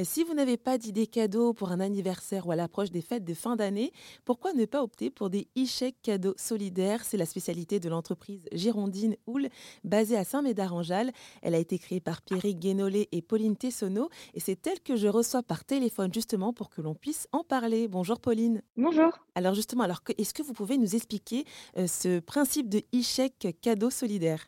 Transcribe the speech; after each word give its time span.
Et 0.00 0.04
si 0.04 0.22
vous 0.22 0.32
n'avez 0.32 0.56
pas 0.56 0.78
d'idée 0.78 1.08
cadeau 1.08 1.52
pour 1.52 1.72
un 1.72 1.80
anniversaire 1.80 2.46
ou 2.46 2.52
à 2.52 2.56
l'approche 2.56 2.92
des 2.92 3.00
fêtes 3.00 3.24
de 3.24 3.34
fin 3.34 3.56
d'année, 3.56 3.90
pourquoi 4.24 4.52
ne 4.52 4.64
pas 4.64 4.80
opter 4.80 5.10
pour 5.10 5.28
des 5.28 5.48
e-chèques 5.58 6.00
cadeaux 6.02 6.34
solidaires? 6.36 7.04
C'est 7.04 7.16
la 7.16 7.26
spécialité 7.26 7.80
de 7.80 7.88
l'entreprise 7.88 8.44
Girondine 8.52 9.16
Houle, 9.26 9.48
basée 9.82 10.16
à 10.16 10.22
Saint-Médard-en-Jalles. 10.22 11.10
Elle 11.42 11.56
a 11.56 11.58
été 11.58 11.80
créée 11.80 11.98
par 11.98 12.22
Pierrick 12.22 12.60
Guénolé 12.60 13.08
et 13.10 13.22
Pauline 13.22 13.56
Tessonneau 13.56 14.08
et 14.34 14.40
c'est 14.40 14.64
elle 14.68 14.78
que 14.78 14.94
je 14.94 15.08
reçois 15.08 15.42
par 15.42 15.64
téléphone 15.64 16.14
justement 16.14 16.52
pour 16.52 16.70
que 16.70 16.80
l'on 16.80 16.94
puisse 16.94 17.26
en 17.32 17.42
parler. 17.42 17.88
Bonjour 17.88 18.20
Pauline. 18.20 18.62
Bonjour. 18.76 19.18
Alors 19.34 19.54
justement, 19.54 19.82
alors 19.82 20.02
est-ce 20.16 20.32
que 20.32 20.44
vous 20.44 20.52
pouvez 20.52 20.78
nous 20.78 20.94
expliquer 20.94 21.44
euh, 21.76 21.88
ce 21.88 22.20
principe 22.20 22.68
de 22.68 22.84
e-chèque 22.94 23.56
cadeau 23.60 23.90
solidaire 23.90 24.46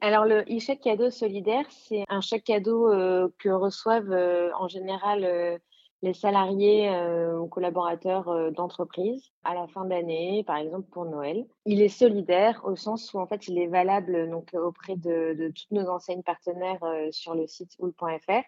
alors 0.00 0.24
le 0.24 0.42
e-chèque 0.42 0.80
cadeau 0.80 1.10
solidaire, 1.10 1.64
c'est 1.70 2.04
un 2.08 2.20
chèque 2.20 2.44
cadeau 2.44 2.92
euh, 2.92 3.28
que 3.38 3.48
reçoivent 3.48 4.12
euh, 4.12 4.50
en 4.58 4.68
général 4.68 5.24
euh, 5.24 5.58
les 6.02 6.14
salariés 6.14 6.88
ou 7.40 7.48
collaborateurs 7.48 8.52
d'entreprise 8.52 9.32
à 9.42 9.52
la 9.54 9.66
fin 9.66 9.84
d'année, 9.84 10.44
par 10.46 10.56
exemple 10.58 10.88
pour 10.92 11.06
Noël. 11.06 11.44
Il 11.66 11.82
est 11.82 11.88
solidaire 11.88 12.60
au 12.62 12.76
sens 12.76 13.12
où 13.12 13.18
en 13.18 13.26
fait 13.26 13.48
il 13.48 13.58
est 13.58 13.66
valable 13.66 14.30
donc 14.30 14.50
auprès 14.54 14.94
de, 14.94 15.34
de 15.34 15.48
toutes 15.48 15.72
nos 15.72 15.88
enseignes 15.88 16.22
partenaires 16.22 16.78
sur 17.10 17.34
le 17.34 17.48
site 17.48 17.72
oul.fr. 17.80 18.44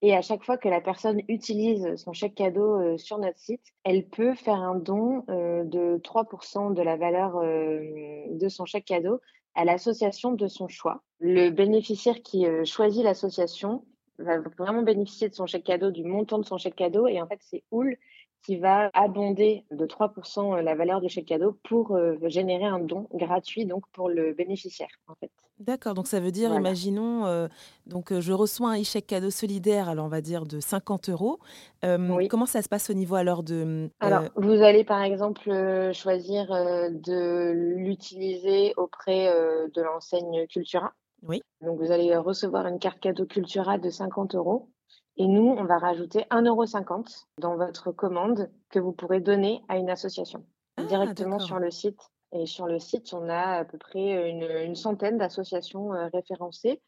Et 0.00 0.16
à 0.16 0.22
chaque 0.22 0.44
fois 0.44 0.56
que 0.56 0.70
la 0.70 0.80
personne 0.80 1.20
utilise 1.28 1.94
son 1.96 2.14
chèque 2.14 2.36
cadeau 2.36 2.96
sur 2.96 3.18
notre 3.18 3.38
site, 3.38 3.74
elle 3.84 4.08
peut 4.08 4.34
faire 4.34 4.54
un 4.54 4.76
don 4.76 5.26
de 5.28 5.98
3% 5.98 6.72
de 6.72 6.82
la 6.82 6.96
valeur 6.96 7.38
de 7.42 8.48
son 8.48 8.64
chèque 8.64 8.86
cadeau 8.86 9.20
à 9.54 9.64
l'association 9.64 10.32
de 10.32 10.48
son 10.48 10.68
choix. 10.68 11.02
Le 11.20 11.50
bénéficiaire 11.50 12.22
qui 12.22 12.46
euh, 12.46 12.64
choisit 12.64 13.04
l'association 13.04 13.84
va 14.18 14.38
vraiment 14.58 14.82
bénéficier 14.82 15.28
de 15.28 15.34
son 15.34 15.46
chèque 15.46 15.64
cadeau, 15.64 15.90
du 15.90 16.04
montant 16.04 16.38
de 16.38 16.44
son 16.44 16.58
chèque 16.58 16.76
cadeau. 16.76 17.06
Et 17.08 17.20
en 17.20 17.26
fait, 17.26 17.38
c'est 17.40 17.64
OUL 17.70 17.96
qui 18.44 18.56
va 18.56 18.90
abonder 18.92 19.64
de 19.70 19.86
3% 19.86 20.58
euh, 20.58 20.62
la 20.62 20.74
valeur 20.74 21.00
du 21.00 21.08
chèque 21.08 21.26
cadeau 21.26 21.58
pour 21.64 21.92
euh, 21.92 22.16
générer 22.24 22.66
un 22.66 22.78
don 22.78 23.08
gratuit 23.14 23.64
donc 23.64 23.84
pour 23.92 24.08
le 24.08 24.34
bénéficiaire 24.34 24.88
en 25.08 25.14
fait. 25.14 25.30
D'accord, 25.58 25.94
donc 25.94 26.08
ça 26.08 26.18
veut 26.18 26.32
dire, 26.32 26.52
imaginons, 26.52 27.26
euh, 27.26 27.46
donc 27.86 28.12
je 28.18 28.32
reçois 28.32 28.70
un 28.70 28.82
chèque 28.82 29.06
cadeau 29.06 29.30
solidaire, 29.30 29.88
alors 29.88 30.04
on 30.06 30.08
va 30.08 30.20
dire 30.20 30.46
de 30.46 30.60
50 30.60 31.08
euros. 31.10 31.38
Comment 31.80 32.46
ça 32.46 32.60
se 32.60 32.68
passe 32.68 32.90
au 32.90 32.94
niveau 32.94 33.14
alors 33.14 33.42
de... 33.42 33.88
Alors, 34.00 34.24
vous 34.36 34.62
allez 34.62 34.84
par 34.84 35.02
exemple 35.02 35.48
choisir 35.92 36.48
de 36.48 37.52
l'utiliser 37.76 38.74
auprès 38.76 39.26
de 39.26 39.82
l'enseigne 39.82 40.46
Cultura. 40.48 40.92
Oui. 41.22 41.40
Donc 41.60 41.78
vous 41.78 41.92
allez 41.92 42.16
recevoir 42.16 42.66
une 42.66 42.80
carte 42.80 42.98
cadeau 42.98 43.24
Cultura 43.24 43.78
de 43.78 43.90
50 43.90 44.34
euros. 44.34 44.68
Et 45.16 45.28
nous, 45.28 45.48
on 45.48 45.64
va 45.64 45.78
rajouter 45.78 46.26
1,50€ 46.30 47.26
dans 47.38 47.56
votre 47.56 47.92
commande 47.92 48.50
que 48.70 48.80
vous 48.80 48.92
pourrez 48.92 49.20
donner 49.20 49.62
à 49.68 49.76
une 49.76 49.90
association 49.90 50.44
ah, 50.76 50.84
directement 50.84 51.38
sur 51.38 51.58
le 51.58 51.70
site. 51.70 52.00
Et 52.32 52.46
sur 52.46 52.66
le 52.66 52.80
site, 52.80 53.14
on 53.14 53.28
a 53.28 53.58
à 53.58 53.64
peu 53.64 53.78
près 53.78 54.28
une, 54.28 54.74
centaine 54.74 55.18
d'associations 55.18 55.94
euh, 55.94 56.08
référencées. 56.12 56.82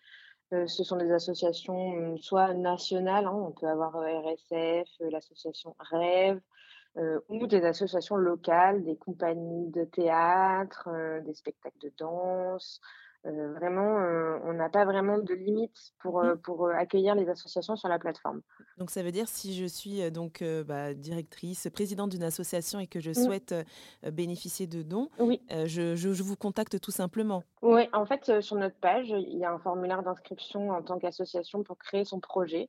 Euh, 0.53 0.67
ce 0.67 0.83
sont 0.83 0.97
des 0.97 1.13
associations 1.13 1.97
euh, 1.97 2.17
soit 2.17 2.53
nationales, 2.53 3.27
hein, 3.27 3.33
on 3.33 3.53
peut 3.53 3.69
avoir 3.69 3.95
RSF, 3.95 4.89
l'association 5.01 5.77
Rêve, 5.79 6.41
ou 7.29 7.47
des 7.47 7.63
associations 7.67 8.17
locales, 8.17 8.83
des 8.83 8.97
compagnies 8.97 9.69
de 9.71 9.85
théâtre, 9.85 10.89
des 11.27 11.35
spectacles 11.35 11.79
de 11.83 11.93
danse, 11.99 12.81
euh, 13.27 13.53
vraiment, 13.55 13.99
euh, 13.99 14.39
on 14.45 14.53
n'a 14.53 14.69
pas 14.69 14.85
vraiment 14.85 15.19
de 15.19 15.35
limite 15.35 15.93
pour, 15.99 16.23
mmh. 16.23 16.27
euh, 16.27 16.37
pour 16.37 16.69
accueillir 16.69 17.15
les 17.15 17.29
associations 17.29 17.77
sur 17.77 17.89
la 17.89 17.99
plateforme. 17.99 18.41
Donc 18.79 18.91
ça 18.91 19.03
veut 19.03 19.11
dire 19.11 19.27
si 19.27 19.55
je 19.55 19.65
suis 19.65 20.11
donc 20.11 20.45
bah, 20.67 20.95
directrice, 20.95 21.69
présidente 21.73 22.11
d'une 22.11 22.23
association 22.23 22.79
et 22.79 22.87
que 22.87 23.01
je 23.01 23.11
mmh. 23.11 23.15
souhaite 23.15 23.55
bénéficier 24.13 24.67
de 24.67 24.83
dons, 24.83 25.09
oui. 25.19 25.41
je, 25.51 25.97
je, 25.97 26.23
vous 26.23 26.37
contacte 26.37 26.81
tout 26.81 26.91
simplement. 26.91 27.43
Oui, 27.63 27.89
en 27.93 28.05
fait, 28.07 28.41
sur 28.41 28.57
notre 28.57 28.77
page, 28.77 29.09
il 29.09 29.39
y 29.39 29.45
a 29.45 29.53
un 29.53 29.59
formulaire 29.59 30.03
d'inscription 30.03 30.71
en 30.71 30.83
tant 30.83 30.99
qu'association 30.99 31.63
pour 31.63 31.79
créer 31.79 32.05
son 32.05 32.21
projet 32.21 32.69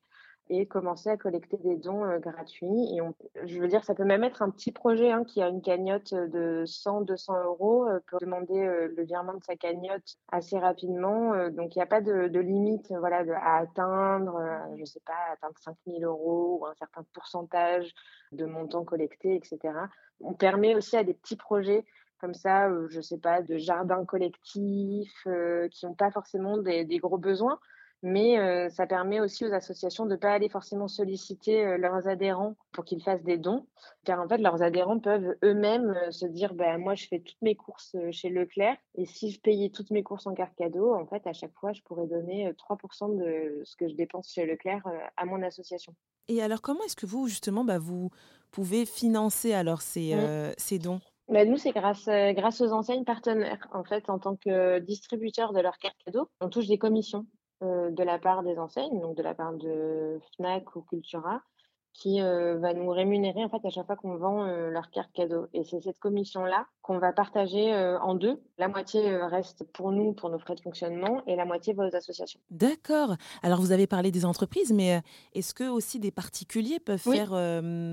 et 0.50 0.66
commencer 0.66 1.09
à 1.09 1.18
collecter 1.18 1.58
des 1.58 1.75
dons 1.75 2.03
euh, 2.06 2.19
gratuits. 2.19 2.96
Et 2.96 3.02
on, 3.02 3.13
je 3.46 3.59
veux 3.59 3.68
dire, 3.68 3.84
ça 3.84 3.96
peut 3.96 4.06
même 4.06 4.24
être 4.24 4.41
un 4.41 4.50
petit 4.50 4.72
projet 4.72 5.12
hein, 5.12 5.24
qui 5.24 5.41
a 5.41 5.47
une 5.47 5.62
cagnotte 5.62 6.13
de 6.13 6.63
100, 6.66 7.02
200 7.02 7.44
euros 7.46 7.88
euh, 7.88 8.00
pour 8.08 8.19
demander 8.19 8.59
euh, 8.59 8.94
le 8.96 9.03
virement 9.03 9.34
de 9.34 9.44
sa 9.44 9.56
cagnotte 9.56 10.18
assez 10.31 10.58
rapidement. 10.58 11.50
donc, 11.50 11.75
il 11.75 11.80
n'y 11.80 11.84
a 11.84 11.88
pas 11.88 12.02
de, 12.02 12.28
de 12.28 12.40
limite 12.40 12.91
voilà, 13.00 13.24
à 13.41 13.59
atteindre, 13.59 14.40
je 14.75 14.81
ne 14.81 14.85
sais 14.85 15.02
pas, 15.06 15.13
atteindre 15.34 15.58
5 15.59 15.75
000 15.88 16.00
euros 16.02 16.59
ou 16.62 16.66
un 16.66 16.74
certain 16.75 17.03
pourcentage 17.14 17.94
de 18.31 18.46
montants 18.46 18.84
collectés, 18.84 19.35
etc. 19.35 19.74
On 20.22 20.34
permet 20.34 20.75
aussi 20.75 20.97
à 20.97 21.03
des 21.03 21.14
petits 21.14 21.35
projets 21.35 21.85
comme 22.19 22.34
ça, 22.34 22.69
je 22.90 22.97
ne 22.97 23.02
sais 23.02 23.19
pas, 23.19 23.41
de 23.41 23.58
jardins 23.58 24.03
collectifs 24.03 25.28
qui 25.72 25.85
n'ont 25.85 25.94
pas 25.94 26.12
forcément 26.12 26.58
des 26.58 26.97
gros 26.97 27.18
besoins 27.18 27.59
mais 28.03 28.69
ça 28.69 28.85
permet 28.85 29.19
aussi 29.19 29.46
aux 29.46 29.53
associations 29.53 30.06
de 30.06 30.12
ne 30.12 30.16
pas 30.16 30.31
aller 30.31 30.50
forcément 30.50 30.88
solliciter 30.88 31.78
leurs 31.78 32.08
adhérents 32.08 32.56
pour 32.72 32.85
qu'ils 32.85 33.03
fassent 33.03 33.24
des 33.24 33.38
dons, 33.38 33.66
car 34.06 34.19
en 34.19 34.28
fait, 34.28 34.38
leurs 34.38 34.62
adhérents 34.62 35.00
peuvent 35.00 35.35
eux-mêmes 35.44 35.96
se 36.12 36.25
dire 36.25 36.53
bah, 36.53 36.78
Moi, 36.78 36.96
je 36.96 37.08
fais 37.08 37.19
toutes 37.19 37.41
mes 37.41 37.56
courses 37.56 37.96
chez 38.12 38.30
Leclerc, 38.30 38.78
et 38.96 39.06
si 39.06 39.31
je 39.31 39.40
payais 39.40 39.69
toutes 39.69 39.91
mes 39.91 40.03
courses 40.03 40.28
en 40.28 40.34
carte 40.34 40.56
cadeau, 40.56 40.94
en 40.94 41.06
fait, 41.06 41.25
à 41.28 41.34
chaque 41.34 41.53
fois, 41.56 41.74
je 41.74 41.81
pourrais 41.81 42.08
donner 42.08 42.52
3% 42.53 43.18
de 43.18 43.62
ce 43.63 43.75
que 43.75 43.88
je 43.88 43.96
dépense 43.96 44.31
chez 44.31 44.46
Leclerc 44.46 44.84
à 45.16 45.25
mon 45.25 45.41
association. 45.41 45.94
Et 46.28 46.41
alors, 46.41 46.62
comment 46.62 46.84
est-ce 46.84 46.96
que 46.96 47.06
vous, 47.06 47.28
justement, 47.28 47.64
bah, 47.64 47.79
vous 47.79 48.09
pouvez 48.52 48.85
financer 48.85 49.53
alors 49.53 49.81
ces, 49.81 50.16
mmh. 50.16 50.53
ces 50.58 50.79
dons? 50.79 51.00
Bah, 51.29 51.44
nous, 51.44 51.58
c'est 51.58 51.72
grâce, 51.72 52.06
grâce 52.06 52.62
aux 52.62 52.72
enseignes 52.72 53.03
partenaires. 53.03 53.68
En 53.74 53.84
fait, 53.84 54.09
en 54.09 54.18
tant 54.19 54.35
que 54.35 54.79
distributeur 54.79 55.52
de 55.52 55.59
leurs 55.59 55.78
cartes 55.78 55.97
cadeaux, 56.06 56.29
on 56.40 56.50
touche 56.50 56.68
des 56.68 56.78
commissions. 56.78 57.25
Euh, 57.63 57.90
de 57.90 58.03
la 58.03 58.19
part 58.19 58.44
des 58.44 58.59
enseignes, 58.59 59.00
donc 59.01 59.18
de 59.18 59.23
la 59.23 59.34
part 59.34 59.51
de 59.53 60.19
Fnac 60.35 60.75
ou 60.75 60.84
Cultura, 60.84 61.41
qui 61.91 62.22
euh, 62.22 62.59
va 62.59 62.75
nous 62.75 62.88
rémunérer 62.91 63.44
en 63.44 63.50
fait 63.50 63.66
à 63.66 63.72
chaque 63.72 63.88
fois 63.88 63.95
qu'on 63.95 64.16
vend 64.16 64.45
euh, 64.45 64.69
leur 64.69 64.91
carte 64.91 65.12
cadeau. 65.12 65.47
Et 65.56 65.63
c'est 65.63 65.81
cette 65.81 65.97
commission-là 65.97 66.67
qu'on 66.84 67.00
va 67.00 67.13
partager 67.13 67.75
en 67.75 68.13
deux. 68.13 68.40
La 68.59 68.67
moitié 68.67 69.17
reste 69.25 69.63
pour 69.73 69.91
nous, 69.91 70.13
pour 70.13 70.29
nos 70.29 70.38
frais 70.38 70.53
de 70.53 70.59
fonctionnement, 70.59 71.23
et 71.25 71.35
la 71.35 71.46
moitié 71.46 71.73
va 71.73 71.88
aux 71.88 71.96
associations. 71.96 72.40
D'accord. 72.51 73.16
Alors 73.41 73.59
vous 73.59 73.72
avez 73.72 73.88
parlé 73.88 74.12
des 74.12 74.23
entreprises, 74.23 74.72
mais 74.72 75.01
est-ce 75.34 75.56
que 75.56 75.67
aussi 75.67 76.00
des 76.00 76.12
particuliers 76.12 76.79
peuvent 76.79 77.00
faire... 77.00 77.34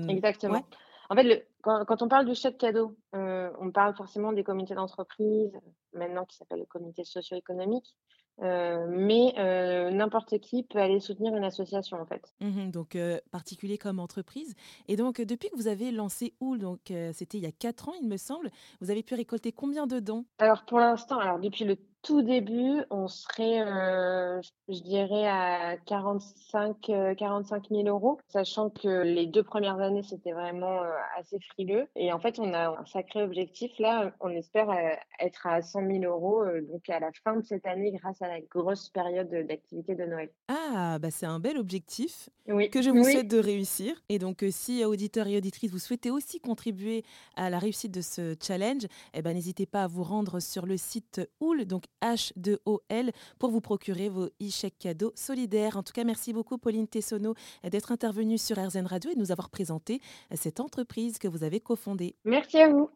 Exactement. 0.07 0.61
En 1.09 1.15
fait, 1.15 1.47
quand, 1.63 1.85
quand, 1.85 2.03
on 2.03 2.07
parle 2.07 2.27
du 2.27 2.35
chèque 2.35 2.59
cadeau, 2.59 2.95
on 3.13 3.71
parle 3.71 3.95
forcément 3.95 4.31
des 4.31 4.43
comités 4.43 4.75
d'entreprise, 4.75 5.57
maintenant 5.93 6.25
qui 6.25 6.37
s'appelle 6.37 6.59
le 6.59 6.65
comité 6.65 7.03
socio-économique. 7.03 7.95
Euh, 8.41 8.85
mais 8.89 9.33
euh, 9.37 9.91
n'importe 9.91 10.39
qui 10.39 10.63
peut 10.63 10.79
aller 10.79 10.99
soutenir 10.99 11.33
une 11.35 11.45
association 11.45 11.97
en 12.01 12.05
fait. 12.05 12.33
Mmh 12.41 12.69
donc 12.69 12.95
euh, 12.95 13.19
particulier 13.31 13.77
comme 13.77 13.99
entreprise. 13.99 14.55
Et 14.87 14.97
donc 14.97 15.21
depuis 15.21 15.49
que 15.49 15.55
vous 15.55 15.67
avez 15.67 15.91
lancé 15.91 16.33
OUL, 16.41 16.59
donc 16.59 16.91
c'était 17.13 17.37
il 17.37 17.43
y 17.43 17.47
a 17.47 17.51
4 17.51 17.89
ans 17.89 17.93
il 18.01 18.07
me 18.07 18.17
semble, 18.17 18.49
vous 18.81 18.91
avez 18.91 19.03
pu 19.03 19.15
récolter 19.15 19.51
combien 19.51 19.87
de 19.87 19.99
dons? 19.99 20.25
Alors 20.39 20.65
pour 20.65 20.79
l'instant, 20.79 21.19
alors 21.19 21.39
depuis 21.39 21.63
le 21.63 21.77
tout 22.05 22.21
début, 22.21 22.83
on 22.91 23.07
serait, 23.07 23.61
euh, 23.61 24.39
je 24.69 24.79
dirais, 24.81 25.27
à 25.27 25.75
45, 25.87 26.91
45 27.17 27.69
000 27.71 27.87
euros, 27.87 28.19
sachant 28.27 28.69
que 28.69 29.01
les 29.01 29.25
deux 29.25 29.41
premières 29.41 29.79
années, 29.79 30.03
c'était 30.03 30.31
vraiment 30.31 30.83
euh, 30.83 30.91
assez 31.17 31.39
frileux. 31.39 31.87
Et 31.95 32.13
en 32.13 32.19
fait, 32.19 32.37
on 32.37 32.53
a 32.53 32.79
un 32.79 32.85
sacré 32.85 33.23
objectif. 33.23 33.71
Là, 33.79 34.13
on 34.19 34.29
espère 34.29 34.69
euh, 34.69 34.93
être 35.19 35.47
à 35.47 35.63
100 35.63 35.87
000 35.87 36.03
euros, 36.03 36.45
donc 36.71 36.87
à 36.89 36.99
la 36.99 37.09
fin 37.23 37.37
de 37.37 37.43
cette 37.43 37.65
année, 37.65 37.91
grâce 37.91 38.21
à 38.21 38.27
la 38.27 38.39
grosse 38.39 38.89
période 38.89 39.29
d'activité 39.47 39.95
de 39.95 40.05
Noël. 40.05 40.29
Ah, 40.47 40.99
bah 40.99 41.09
c'est 41.09 41.25
un 41.25 41.39
bel 41.39 41.57
objectif 41.57 42.29
que 42.45 42.81
je 42.83 42.91
vous 42.91 43.03
souhaite 43.03 43.27
de 43.27 43.39
réussir. 43.39 43.99
Et 44.09 44.19
donc, 44.19 44.45
si 44.51 44.85
auditeurs 44.85 45.25
et 45.25 45.37
auditrices, 45.37 45.71
vous 45.71 45.79
souhaitez 45.79 46.11
aussi 46.11 46.39
contribuer 46.39 47.03
à 47.35 47.49
la 47.49 47.57
réussite 47.57 47.91
de 47.91 48.01
ce 48.01 48.35
challenge, 48.39 48.83
eh 49.15 49.23
ben, 49.23 49.33
n'hésitez 49.33 49.65
pas 49.65 49.83
à 49.83 49.87
vous 49.87 50.03
rendre 50.03 50.39
sur 50.39 50.67
le 50.67 50.77
site 50.77 51.21
OUL, 51.39 51.65
donc 51.65 51.85
H2OL 52.01 53.11
pour 53.39 53.51
vous 53.51 53.61
procurer 53.61 54.09
vos 54.09 54.27
e-chèques 54.41 54.79
cadeaux 54.79 55.11
solidaires. 55.15 55.77
En 55.77 55.83
tout 55.83 55.93
cas, 55.93 56.03
merci 56.03 56.33
beaucoup 56.33 56.57
Pauline 56.57 56.87
Tessonneau 56.87 57.35
d'être 57.63 57.91
intervenue 57.91 58.37
sur 58.37 58.57
RZN 58.57 58.85
Radio 58.85 59.11
et 59.11 59.15
de 59.15 59.19
nous 59.19 59.31
avoir 59.31 59.49
présenté 59.49 60.01
cette 60.33 60.59
entreprise 60.59 61.17
que 61.17 61.27
vous 61.27 61.43
avez 61.43 61.59
cofondée. 61.59 62.15
Merci 62.25 62.59
à 62.59 62.69
vous. 62.69 62.89